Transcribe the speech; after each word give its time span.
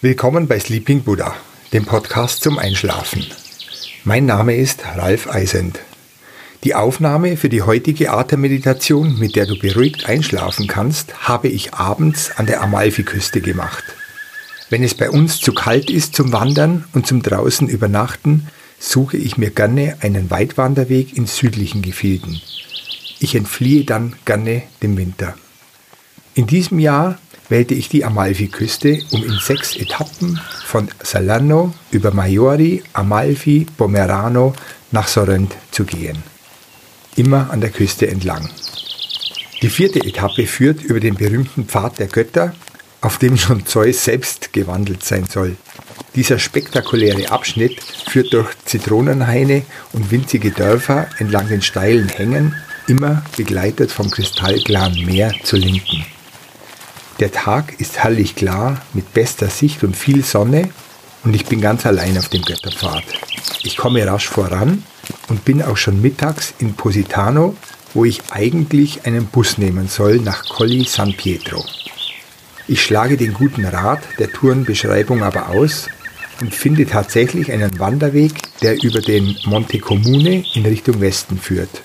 Willkommen 0.00 0.46
bei 0.46 0.60
Sleeping 0.60 1.02
Buddha, 1.02 1.34
dem 1.72 1.84
Podcast 1.84 2.44
zum 2.44 2.56
Einschlafen. 2.56 3.26
Mein 4.04 4.26
Name 4.26 4.54
ist 4.54 4.84
Ralf 4.94 5.28
Eisend. 5.28 5.80
Die 6.62 6.76
Aufnahme 6.76 7.36
für 7.36 7.48
die 7.48 7.62
heutige 7.62 8.12
Atemmeditation, 8.12 9.18
mit 9.18 9.34
der 9.34 9.46
du 9.46 9.58
beruhigt 9.58 10.08
einschlafen 10.08 10.68
kannst, 10.68 11.26
habe 11.26 11.48
ich 11.48 11.74
abends 11.74 12.30
an 12.36 12.46
der 12.46 12.62
Amalfiküste 12.62 13.40
gemacht. 13.40 13.82
Wenn 14.70 14.84
es 14.84 14.94
bei 14.94 15.10
uns 15.10 15.40
zu 15.40 15.52
kalt 15.52 15.90
ist 15.90 16.14
zum 16.14 16.30
Wandern 16.30 16.84
und 16.92 17.08
zum 17.08 17.20
draußen 17.20 17.68
übernachten, 17.68 18.46
suche 18.78 19.16
ich 19.16 19.36
mir 19.36 19.50
gerne 19.50 19.96
einen 20.00 20.30
Weitwanderweg 20.30 21.16
in 21.16 21.26
südlichen 21.26 21.82
Gefilden. 21.82 22.40
Ich 23.18 23.34
entfliehe 23.34 23.82
dann 23.82 24.14
gerne 24.24 24.62
dem 24.80 24.96
Winter. 24.96 25.34
In 26.36 26.46
diesem 26.46 26.78
Jahr 26.78 27.18
wählte 27.48 27.74
ich 27.74 27.88
die 27.88 28.04
Amalfiküste, 28.04 29.00
um 29.10 29.24
in 29.24 29.38
sechs 29.40 29.76
Etappen 29.76 30.40
von 30.64 30.88
Salerno 31.02 31.72
über 31.90 32.12
Maiori, 32.12 32.82
Amalfi, 32.92 33.66
Pomerano 33.76 34.54
nach 34.90 35.08
Sorrent 35.08 35.54
zu 35.70 35.84
gehen. 35.84 36.22
Immer 37.16 37.50
an 37.50 37.60
der 37.60 37.70
Küste 37.70 38.08
entlang. 38.08 38.48
Die 39.62 39.70
vierte 39.70 40.00
Etappe 40.00 40.46
führt 40.46 40.82
über 40.82 41.00
den 41.00 41.16
berühmten 41.16 41.66
Pfad 41.66 41.98
der 41.98 42.06
Götter, 42.06 42.54
auf 43.00 43.18
dem 43.18 43.36
schon 43.36 43.66
Zeus 43.66 44.04
selbst 44.04 44.52
gewandelt 44.52 45.04
sein 45.04 45.24
soll. 45.24 45.56
Dieser 46.14 46.38
spektakuläre 46.38 47.30
Abschnitt 47.30 47.80
führt 48.08 48.32
durch 48.32 48.48
Zitronenhaine 48.64 49.62
und 49.92 50.10
winzige 50.10 50.50
Dörfer 50.50 51.08
entlang 51.18 51.48
den 51.48 51.62
steilen 51.62 52.08
Hängen, 52.08 52.54
immer 52.86 53.22
begleitet 53.36 53.92
vom 53.92 54.10
kristallklaren 54.10 55.04
Meer 55.04 55.32
zur 55.44 55.58
Linken. 55.58 56.06
Der 57.20 57.32
Tag 57.32 57.80
ist 57.80 57.98
herrlich 57.98 58.36
klar, 58.36 58.80
mit 58.94 59.12
bester 59.12 59.48
Sicht 59.48 59.82
und 59.82 59.96
viel 59.96 60.22
Sonne 60.22 60.70
und 61.24 61.34
ich 61.34 61.46
bin 61.46 61.60
ganz 61.60 61.84
allein 61.84 62.16
auf 62.16 62.28
dem 62.28 62.42
Götterpfad. 62.42 63.02
Ich 63.64 63.76
komme 63.76 64.06
rasch 64.06 64.28
voran 64.28 64.84
und 65.28 65.44
bin 65.44 65.60
auch 65.60 65.76
schon 65.76 66.00
mittags 66.00 66.54
in 66.60 66.74
Positano, 66.74 67.56
wo 67.92 68.04
ich 68.04 68.20
eigentlich 68.30 69.04
einen 69.04 69.26
Bus 69.26 69.58
nehmen 69.58 69.88
soll 69.88 70.18
nach 70.18 70.48
Colli 70.48 70.84
San 70.84 71.12
Pietro. 71.12 71.64
Ich 72.68 72.84
schlage 72.84 73.16
den 73.16 73.34
guten 73.34 73.64
Rat 73.64 74.02
der 74.20 74.30
Tourenbeschreibung 74.30 75.24
aber 75.24 75.48
aus 75.48 75.88
und 76.40 76.54
finde 76.54 76.86
tatsächlich 76.86 77.50
einen 77.50 77.80
Wanderweg, 77.80 78.32
der 78.62 78.80
über 78.84 79.00
den 79.00 79.36
Monte 79.44 79.80
Comune 79.80 80.44
in 80.54 80.64
Richtung 80.64 81.00
Westen 81.00 81.38
führt. 81.38 81.82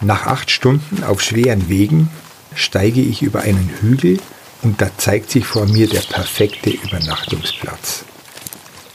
Nach 0.00 0.26
acht 0.26 0.52
Stunden 0.52 1.02
auf 1.02 1.20
schweren 1.20 1.68
Wegen 1.68 2.10
steige 2.58 3.00
ich 3.00 3.22
über 3.22 3.40
einen 3.40 3.70
Hügel 3.80 4.18
und 4.62 4.80
da 4.80 4.90
zeigt 4.96 5.30
sich 5.30 5.46
vor 5.46 5.66
mir 5.66 5.88
der 5.88 6.00
perfekte 6.00 6.70
Übernachtungsplatz. 6.70 8.04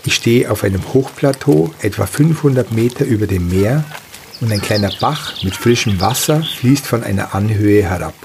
Ich 0.05 0.15
stehe 0.15 0.51
auf 0.51 0.63
einem 0.63 0.93
Hochplateau, 0.93 1.73
etwa 1.81 2.05
500 2.05 2.71
Meter 2.73 3.05
über 3.05 3.27
dem 3.27 3.47
Meer, 3.47 3.85
und 4.41 4.51
ein 4.51 4.61
kleiner 4.61 4.91
Bach 4.99 5.41
mit 5.43 5.55
frischem 5.55 6.01
Wasser 6.01 6.43
fließt 6.43 6.85
von 6.85 7.03
einer 7.03 7.33
Anhöhe 7.33 7.83
herab. 7.83 8.15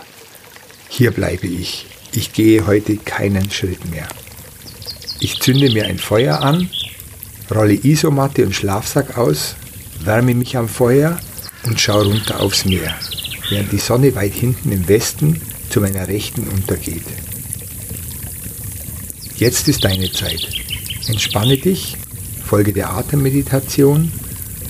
Hier 0.88 1.12
bleibe 1.12 1.46
ich. 1.46 1.86
Ich 2.10 2.32
gehe 2.32 2.66
heute 2.66 2.96
keinen 2.96 3.50
Schritt 3.52 3.88
mehr. 3.88 4.08
Ich 5.20 5.38
zünde 5.38 5.70
mir 5.70 5.86
ein 5.86 5.98
Feuer 5.98 6.40
an, 6.40 6.68
rolle 7.54 7.74
Isomatte 7.74 8.44
und 8.44 8.54
Schlafsack 8.54 9.16
aus, 9.16 9.54
wärme 10.00 10.34
mich 10.34 10.56
am 10.56 10.68
Feuer 10.68 11.20
und 11.64 11.78
schaue 11.80 12.06
runter 12.06 12.40
aufs 12.40 12.64
Meer 12.64 12.96
während 13.50 13.72
die 13.72 13.78
Sonne 13.78 14.14
weit 14.14 14.34
hinten 14.34 14.72
im 14.72 14.88
Westen 14.88 15.40
zu 15.70 15.80
meiner 15.80 16.08
Rechten 16.08 16.46
untergeht. 16.48 17.04
Jetzt 19.36 19.68
ist 19.68 19.84
deine 19.84 20.10
Zeit. 20.10 20.48
Entspanne 21.06 21.56
dich, 21.56 21.96
folge 22.44 22.72
der 22.72 22.90
Atemmeditation 22.90 24.10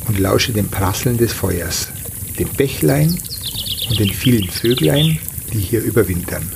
und 0.07 0.19
lausche 0.19 0.53
dem 0.53 0.69
Prasseln 0.69 1.17
des 1.17 1.33
Feuers, 1.33 1.89
dem 2.39 2.49
Bächlein 2.51 3.19
und 3.89 3.99
den 3.99 4.13
vielen 4.13 4.49
Vöglein, 4.49 5.19
die 5.53 5.59
hier 5.59 5.83
überwintern. 5.83 6.51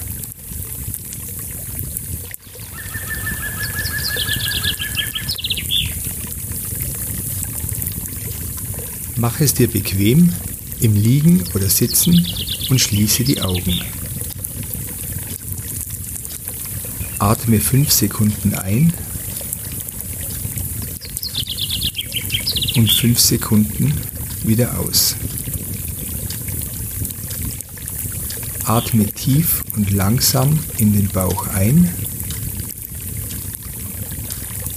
Mach 9.16 9.40
es 9.40 9.54
dir 9.54 9.68
bequem 9.68 10.32
im 10.82 10.96
Liegen 10.96 11.44
oder 11.54 11.68
Sitzen 11.68 12.26
und 12.68 12.80
schließe 12.80 13.22
die 13.22 13.40
Augen. 13.40 13.80
Atme 17.20 17.60
5 17.60 17.90
Sekunden 17.90 18.54
ein 18.54 18.92
und 22.74 22.90
5 22.90 23.20
Sekunden 23.20 23.94
wieder 24.42 24.76
aus. 24.80 25.14
Atme 28.64 29.06
tief 29.06 29.62
und 29.76 29.92
langsam 29.92 30.58
in 30.78 30.92
den 30.92 31.06
Bauch 31.08 31.46
ein 31.48 31.88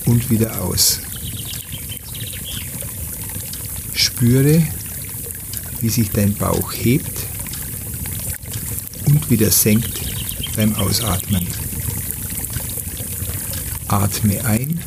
und 0.05 0.29
wieder 0.29 0.61
aus. 0.61 0.99
Spüre, 3.95 4.61
wie 5.85 5.89
sich 5.89 6.09
dein 6.09 6.33
Bauch 6.33 6.73
hebt 6.73 7.15
und 9.05 9.29
wieder 9.29 9.51
senkt 9.51 10.01
beim 10.55 10.73
Ausatmen. 10.77 11.45
Atme 13.87 14.43
ein 14.45 14.79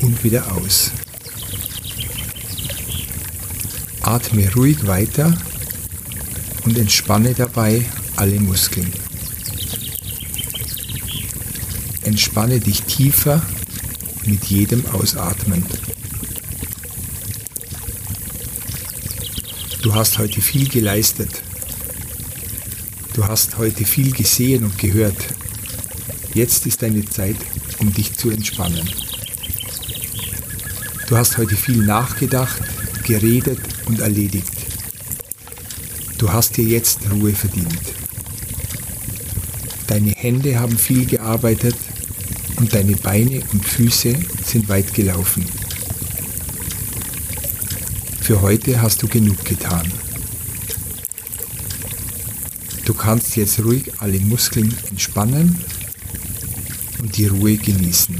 und 0.00 0.24
wieder 0.24 0.50
aus. 0.50 0.90
Atme 4.00 4.52
ruhig 4.52 4.84
weiter 4.88 5.32
und 6.64 6.76
entspanne 6.76 7.34
dabei 7.34 7.84
alle 8.16 8.40
Muskeln. 8.40 8.92
Entspanne 12.02 12.58
dich 12.58 12.82
tiefer 12.82 13.40
mit 14.26 14.42
jedem 14.46 14.84
Ausatmen. 14.86 15.64
Du 19.92 19.98
hast 19.98 20.16
heute 20.16 20.40
viel 20.40 20.66
geleistet. 20.70 21.42
Du 23.12 23.26
hast 23.26 23.58
heute 23.58 23.84
viel 23.84 24.10
gesehen 24.10 24.64
und 24.64 24.78
gehört. 24.78 25.18
Jetzt 26.32 26.64
ist 26.64 26.80
deine 26.80 27.04
Zeit, 27.04 27.36
um 27.78 27.92
dich 27.92 28.14
zu 28.14 28.30
entspannen. 28.30 28.88
Du 31.08 31.14
hast 31.14 31.36
heute 31.36 31.56
viel 31.56 31.84
nachgedacht, 31.84 32.62
geredet 33.04 33.58
und 33.84 34.00
erledigt. 34.00 34.54
Du 36.16 36.32
hast 36.32 36.56
dir 36.56 36.64
jetzt 36.64 37.00
Ruhe 37.10 37.34
verdient. 37.34 37.82
Deine 39.88 40.12
Hände 40.12 40.58
haben 40.58 40.78
viel 40.78 41.04
gearbeitet 41.04 41.76
und 42.56 42.72
deine 42.72 42.96
Beine 42.96 43.42
und 43.52 43.62
Füße 43.62 44.16
sind 44.42 44.70
weit 44.70 44.94
gelaufen. 44.94 45.44
Für 48.22 48.40
heute 48.40 48.80
hast 48.80 49.02
du 49.02 49.08
genug 49.08 49.44
getan. 49.44 49.82
Du 52.84 52.94
kannst 52.94 53.34
jetzt 53.34 53.58
ruhig 53.64 53.90
alle 53.98 54.20
Muskeln 54.20 54.72
entspannen 54.90 55.58
und 57.00 57.16
die 57.16 57.26
Ruhe 57.26 57.56
genießen. 57.56 58.11